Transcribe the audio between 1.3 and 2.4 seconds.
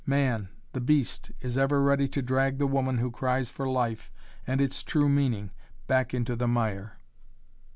is ever ready to